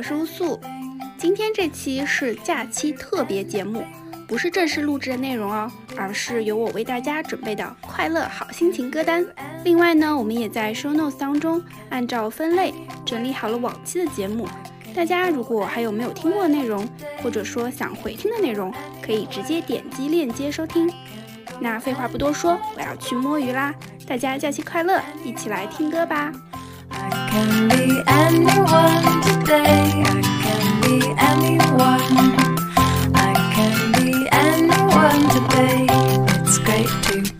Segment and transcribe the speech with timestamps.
[0.00, 0.58] 我是乌素。
[1.18, 3.84] 今天这期是假期特别节目，
[4.26, 9.22] 不是正式录制的内容哦，而是由我为大家准备的快乐好心情歌单。
[9.62, 12.72] 另外呢，我们也在 show notes 当中按照分类
[13.04, 14.48] 整理好了往期的节目。
[14.94, 16.88] 大家如果还有没有听过的内容，
[17.22, 20.90] 或者说想回听的内容，可以直接点击链接收听。
[21.60, 23.74] 那废话不多说，我要去摸鱼啦！
[24.06, 26.32] 大家假期快乐，一起来听歌吧。
[27.02, 30.04] I can be anyone today.
[30.04, 32.16] I can be anyone.
[33.14, 35.86] I can be anyone today.
[36.44, 37.39] It's great to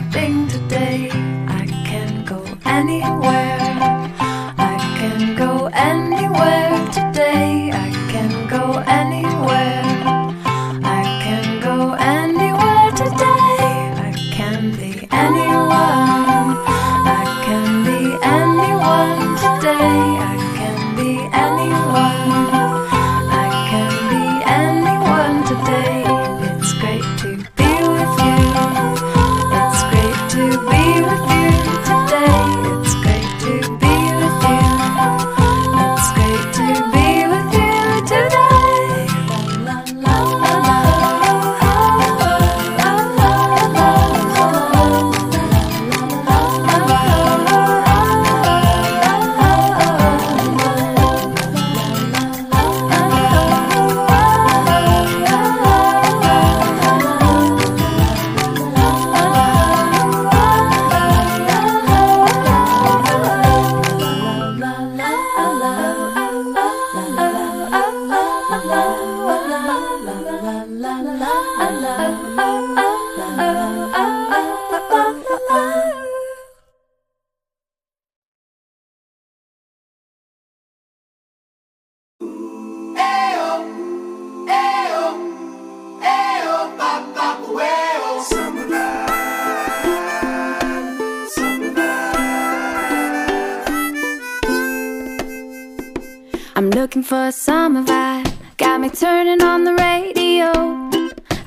[97.11, 98.31] for a summer vibe.
[98.55, 100.49] Got me turning on the radio.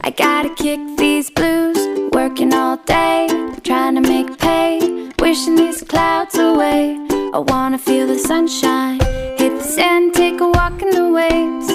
[0.03, 1.79] I gotta kick these blues,
[2.13, 3.29] working all day,
[3.63, 6.99] trying to make pay, wishing these clouds away.
[7.33, 9.01] I wanna feel the sunshine,
[9.39, 11.69] hit the sand, take a walk in the waves,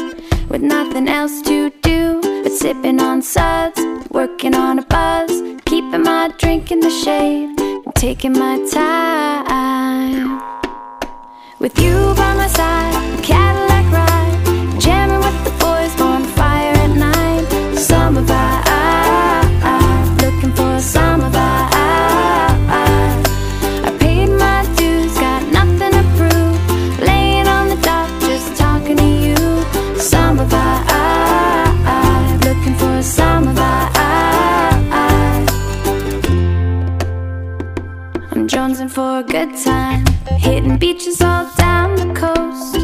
[0.52, 5.32] with nothing else to do but sipping on suds, working on a buzz,
[5.66, 7.58] keeping my drink in the shade,
[7.96, 10.40] taking my time.
[11.58, 13.69] With you by my side, Cadillac
[39.64, 40.06] time,
[40.38, 42.78] hitting beaches all down the coast.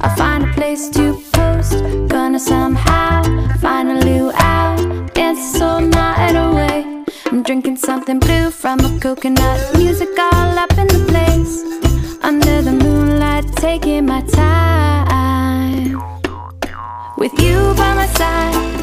[0.00, 1.72] I'll find a place to post,
[2.08, 3.22] gonna somehow
[3.58, 7.04] find a luau, dance all night away.
[7.26, 11.64] I'm drinking something blue from a coconut, music all up in the place.
[12.22, 15.92] Under the moonlight, taking my time.
[17.16, 18.77] With you by my side,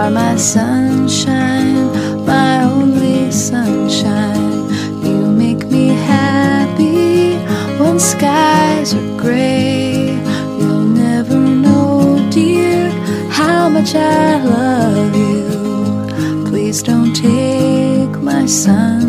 [0.00, 1.84] are my sunshine,
[2.24, 4.58] my only sunshine.
[5.04, 7.36] You make me happy
[7.78, 10.16] when skies are gray.
[10.58, 12.88] You'll never know, dear,
[13.28, 16.46] how much I love you.
[16.48, 18.99] Please don't take my sun.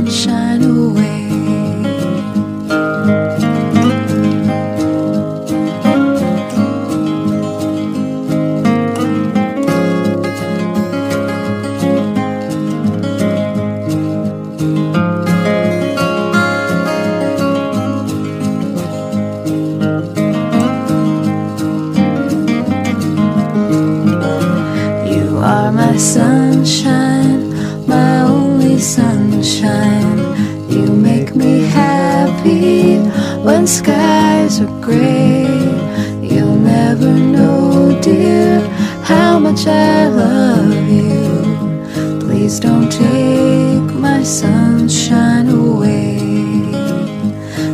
[39.62, 42.19] much I love you.
[42.19, 46.18] Please don't take my sunshine away.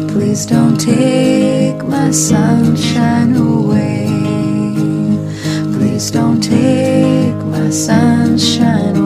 [0.09, 4.07] Please don't take my sunshine away.
[5.73, 8.96] Please don't take my sunshine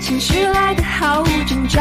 [0.00, 1.80] 情绪来得毫无征兆，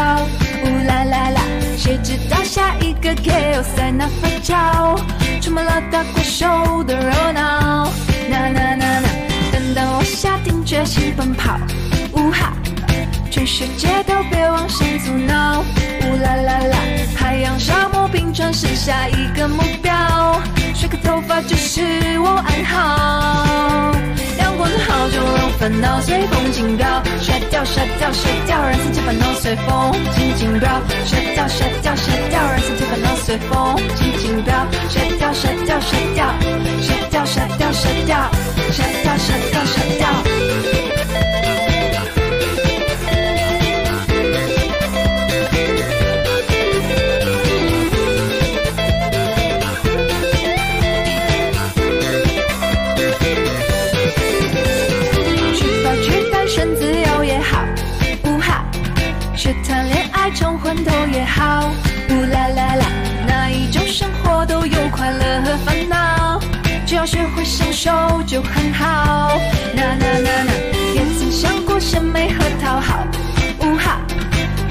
[0.64, 1.42] 呜啦啦啦，
[1.78, 5.00] 谁知道下一个 KO 在哪发酵，
[5.42, 7.86] 充满了大怪兽的热闹，
[8.30, 9.08] 呐呐呐呐，
[9.52, 11.58] 等到我下定决心奔跑，
[12.14, 12.54] 呜哈。
[13.30, 15.62] 全世界都别妄想阻挠，
[16.02, 16.78] 呜啦啦啦！
[17.18, 20.42] 海洋、沙漠、冰川是下一个目标，
[20.76, 21.82] 甩个头发就是
[22.20, 23.96] 我暗号。
[24.38, 30.82] 阳光正好就让烦恼随风轻飘，甩掉、甩掉、甩掉，让世界烦恼随风轻轻飘。
[31.06, 34.54] 甩掉、甩掉、甩掉，让世界烦恼随风轻轻飘。
[34.90, 36.34] 甩掉、甩掉、甩掉，
[36.82, 38.30] 甩掉、甩掉、甩掉，
[38.72, 40.95] 甩掉、甩掉、甩掉。
[60.36, 61.72] 谈恋爱冲昏头也好，
[62.10, 62.86] 呜啦啦啦。
[63.28, 66.40] 哪一种生活都有快乐和烦恼，
[66.86, 67.92] 只要学会享受
[68.24, 69.38] 就很好。
[69.74, 70.52] 呐呐呐呐，
[70.94, 73.08] 也曾想过审美和讨好，
[73.62, 74.00] 呜哈，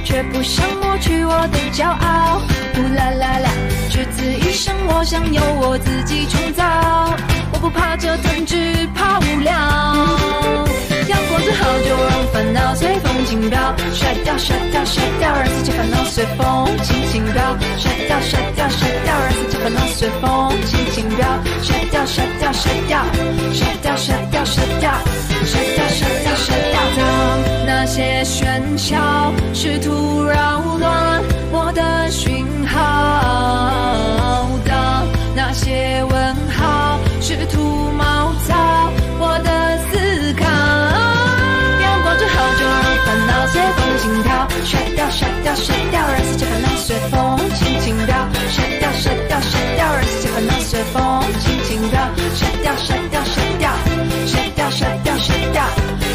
[0.04, 2.40] 却不想抹去我的骄傲，
[2.76, 3.50] 呜啦啦啦。
[3.90, 6.64] 只此一生，我想由我自己创造，
[7.52, 9.52] 我不怕折腾，只怕无聊。
[11.08, 17.56] 阳光正好，就让烦恼随风轻飘，甩掉，甩掉，甩掉，让世界烦恼随风轻轻飘。
[17.78, 21.24] 甩掉，甩掉，甩掉，让世界烦恼随风轻轻飘。
[21.62, 23.04] 甩掉，甩掉，甩掉，
[23.52, 24.92] 甩掉，甩掉，甩掉，
[25.46, 26.80] 甩掉，甩掉，甩掉。
[26.96, 27.04] 当
[27.66, 37.60] 那些喧嚣试图扰乱我的讯号，当那些问号试图
[37.96, 38.54] 毛躁
[44.64, 48.16] 甩掉甩掉甩掉，让心情烦恼随风轻轻飘。
[48.50, 52.00] 甩掉甩掉甩掉，让心情烦恼随风轻轻飘。
[52.34, 53.70] 甩掉甩掉甩掉，
[54.26, 55.62] 甩掉甩掉甩掉，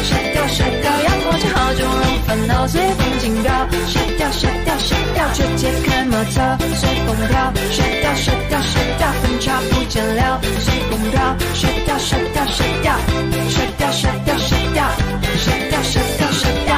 [0.02, 0.90] 甩掉甩掉。
[1.06, 3.52] 阳光正好，就让烦恼随风轻飘。
[3.86, 7.52] 甩掉甩掉甩掉，却解开毛躁随风飘。
[7.70, 11.36] 甩掉甩掉甩掉，分叉不见了随风飘。
[11.54, 12.98] 甩掉甩掉甩掉，
[13.48, 14.84] 甩掉甩掉甩掉，
[15.38, 16.69] 甩掉甩掉甩掉。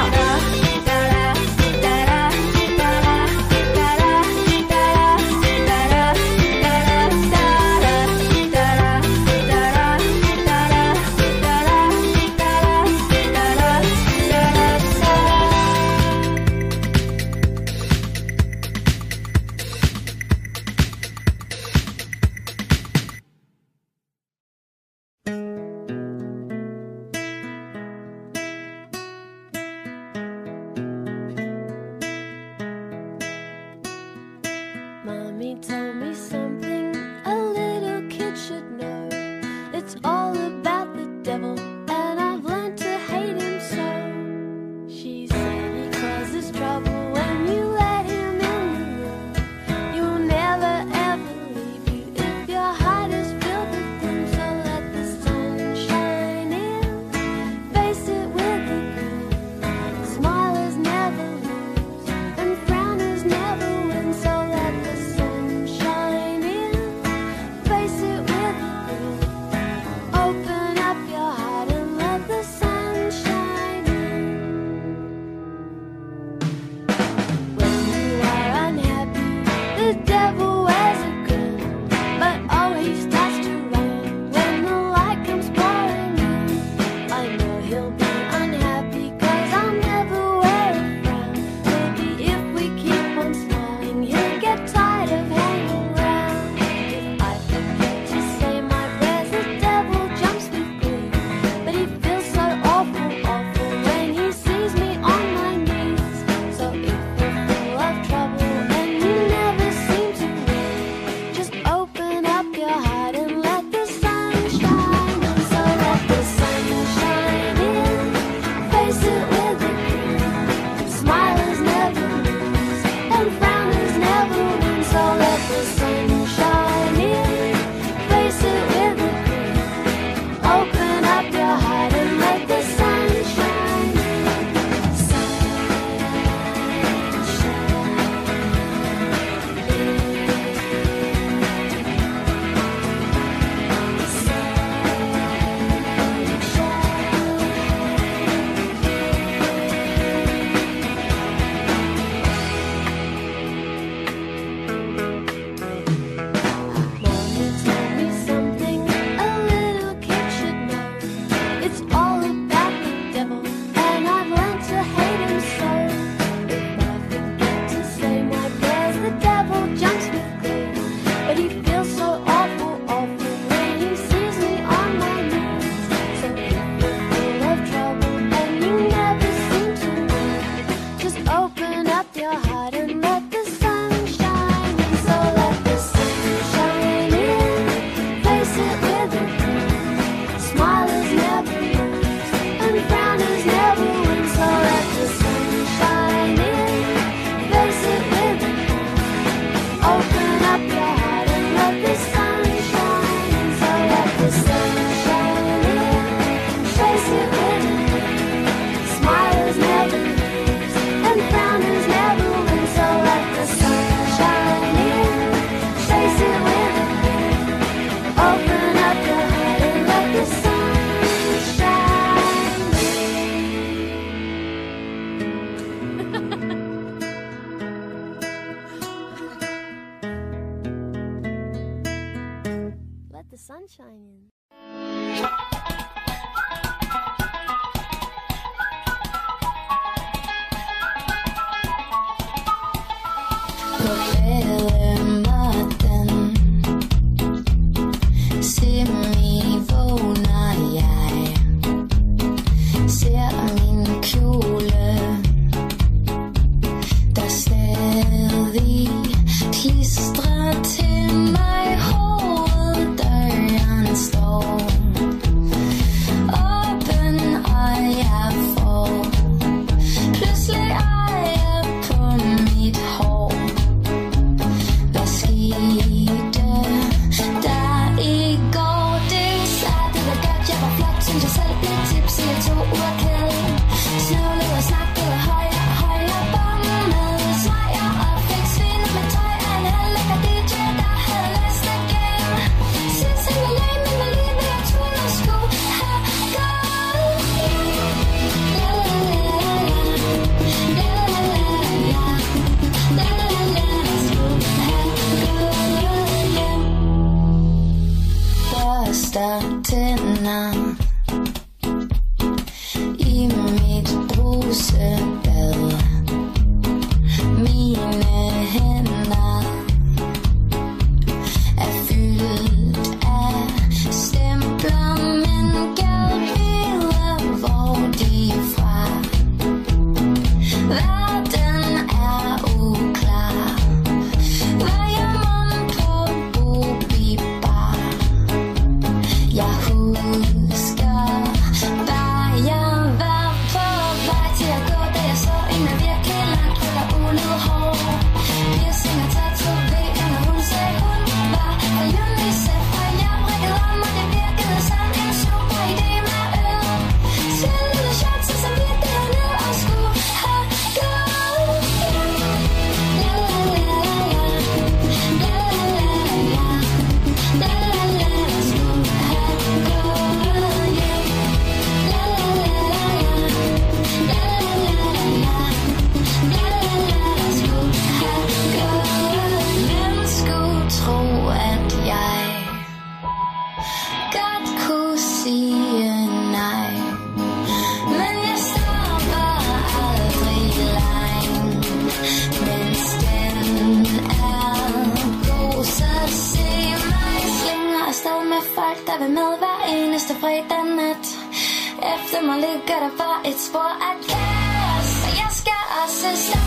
[406.03, 406.42] Skal også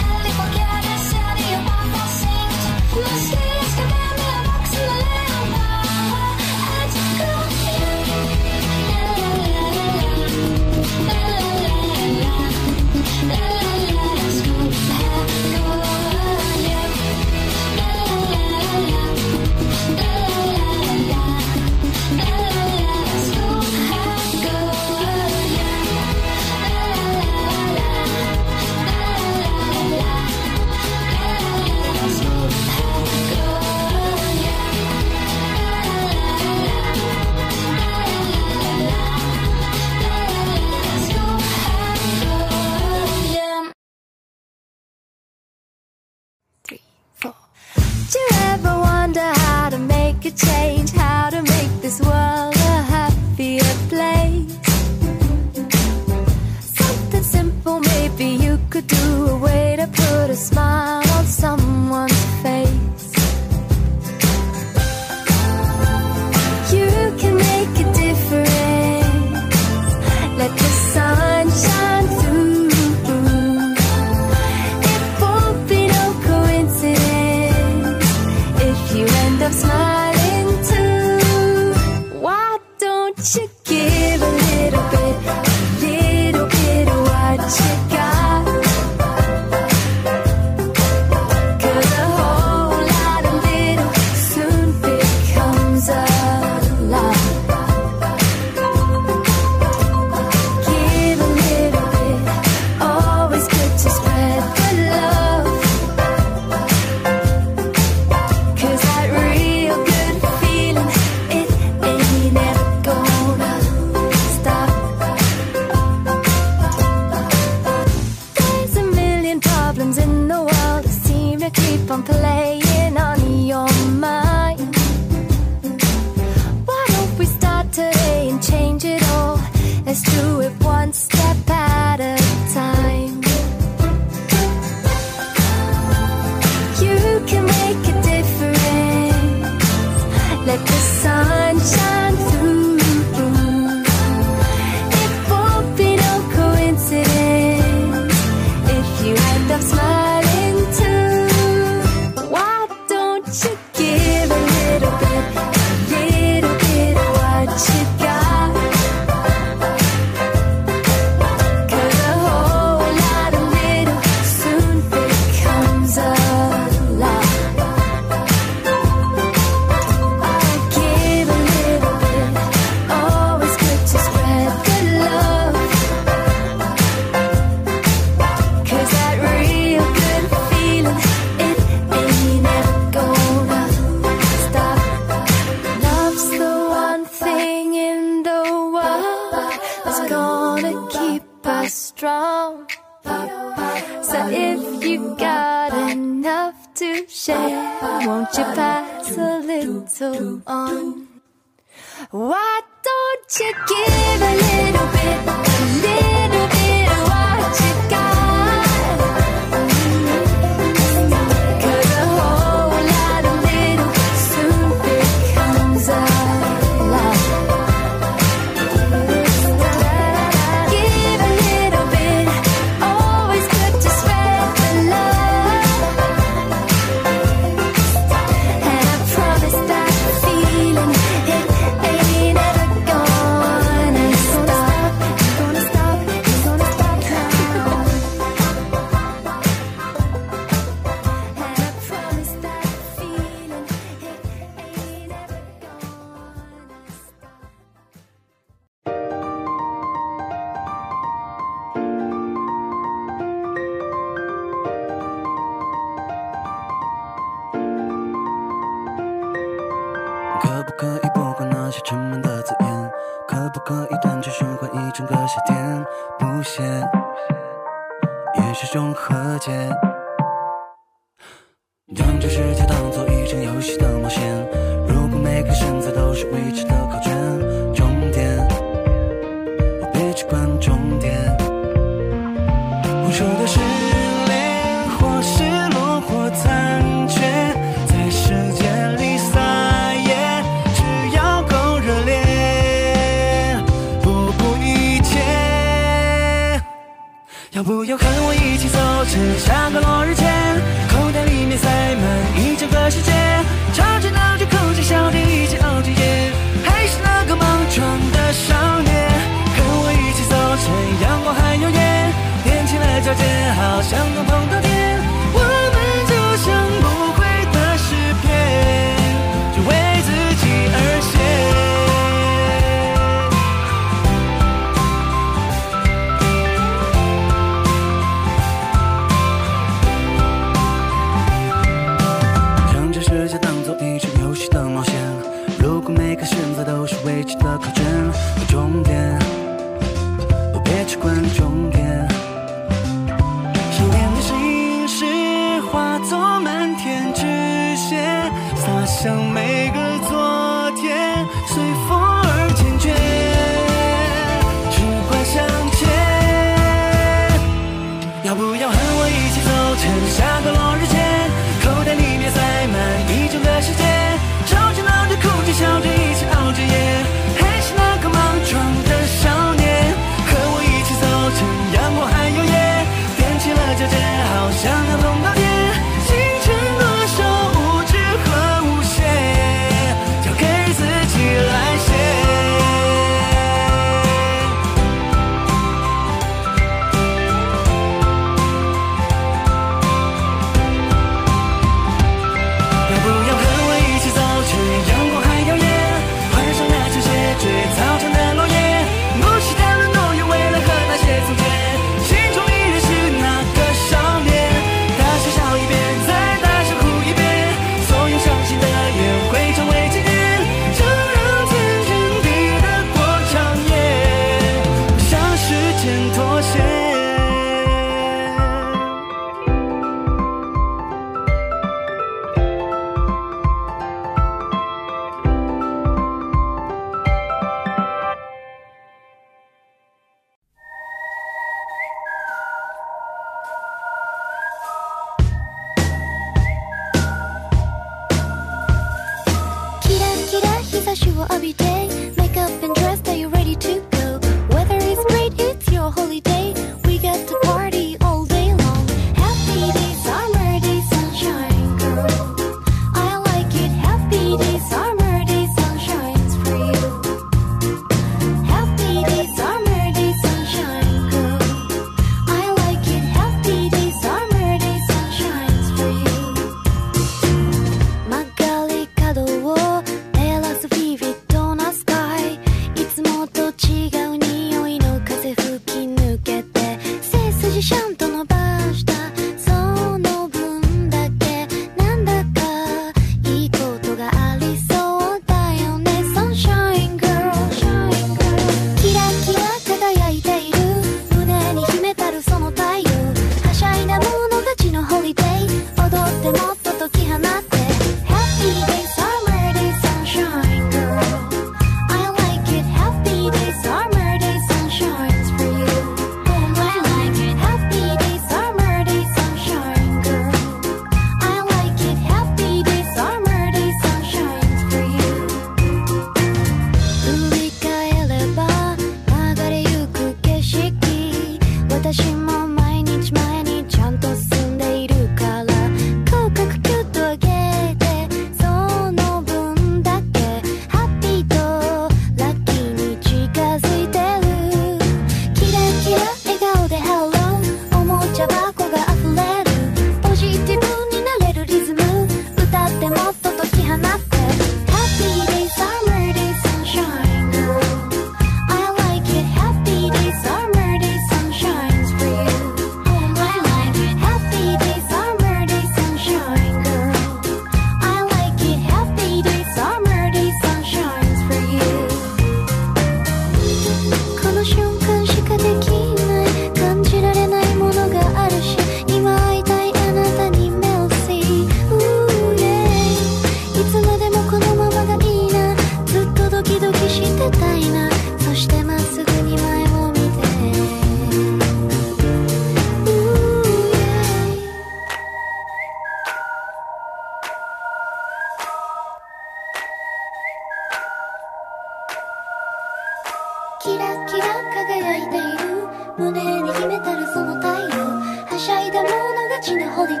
[599.78, 600.00] ホリデ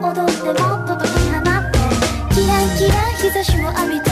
[0.00, 1.78] 踊ってもっと解き放って。
[2.34, 4.10] キラキラ日差しを浴びて。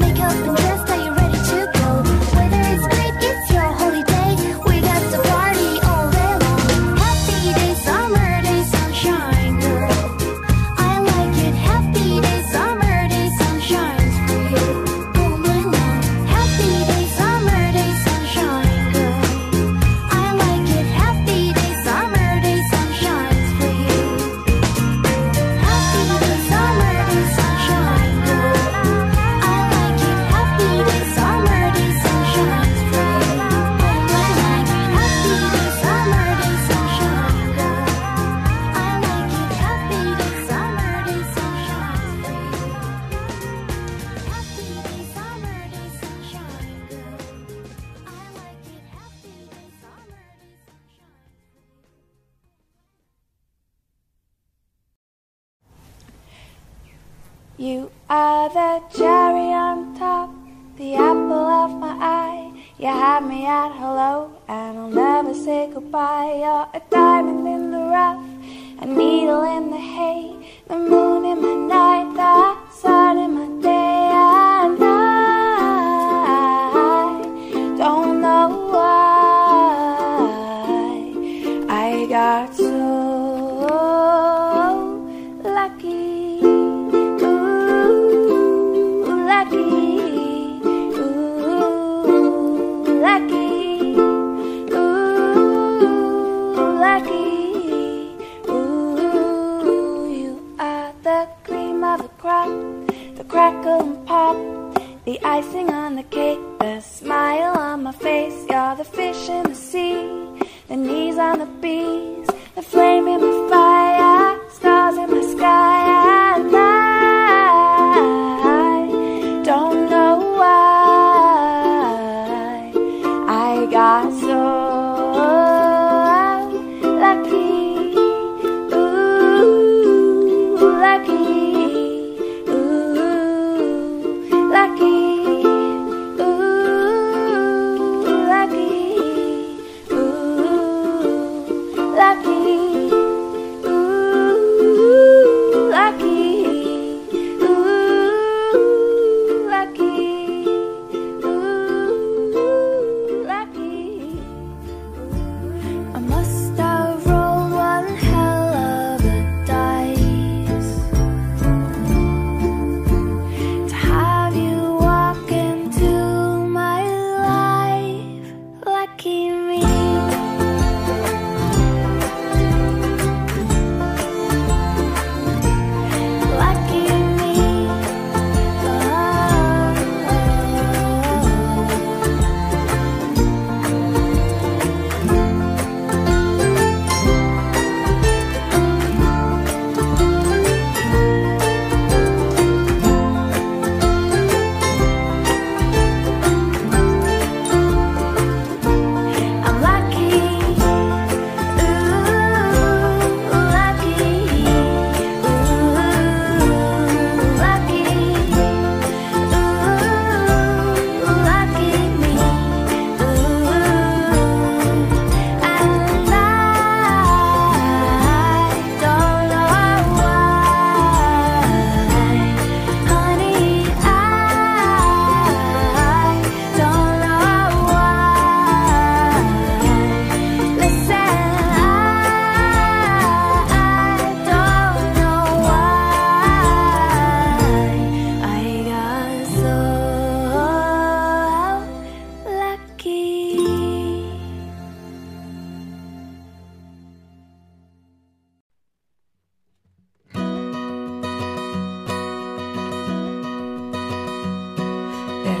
[0.00, 0.69] Make up and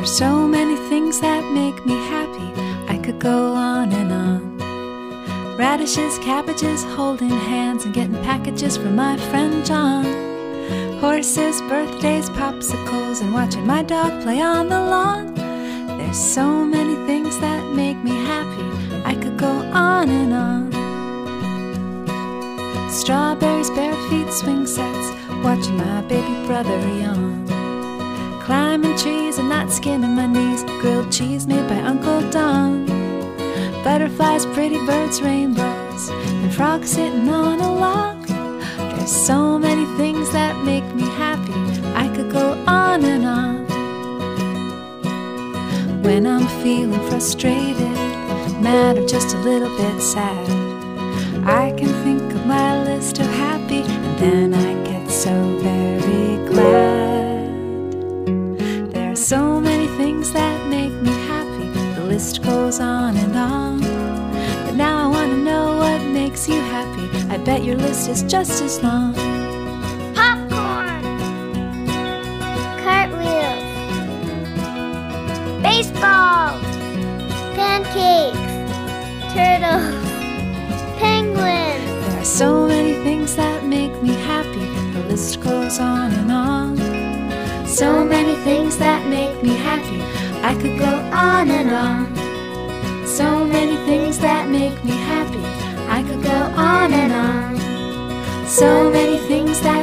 [0.00, 2.54] There are so many things that make me happy.
[2.88, 4.56] I could go on and on.
[5.58, 10.06] Radishes, cabbages, holding hands, and getting packages from my friend John.
[11.00, 15.34] Horses, birthdays, popsicles, and watching my dog play on the lawn.
[15.98, 18.70] There's so many things that make me happy.
[19.04, 20.72] I could go on and on.
[22.90, 25.10] Strawberries, bare feet, swing sets,
[25.44, 27.46] watching my baby brother yawn.
[28.40, 30.62] Climbing trees and not skin in my knees.
[30.80, 32.84] Grilled cheese made by Uncle Don.
[33.82, 38.26] Butterflies, pretty birds, rainbows, and frogs sitting on a log.
[38.26, 41.54] There's so many things that make me happy.
[41.94, 43.60] I could go on and on.
[46.02, 47.96] When I'm feeling frustrated,
[48.60, 50.48] mad, or just a little bit sad,
[51.46, 55.32] I can think of my list of happy, and then I get so
[55.62, 56.89] very glad.
[67.30, 69.14] I bet your list is just as long.
[70.16, 71.04] Popcorn,
[72.82, 73.62] cartwheels,
[75.62, 76.58] baseball,
[77.54, 78.36] pancakes,
[79.32, 79.94] turtles,
[80.98, 81.86] penguins.
[82.02, 84.66] There are so many things that make me happy.
[84.92, 86.76] The list goes on and on.
[87.68, 90.02] So many things that make me happy.
[90.42, 93.06] I could go on and on.
[93.06, 94.99] So many things that make me
[96.80, 98.48] on and on.
[98.48, 99.79] So many things that